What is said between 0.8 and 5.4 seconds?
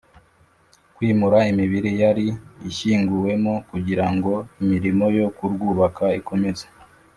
kwimura imibiri yari ishyinguyemo kugira ngo imirimo yo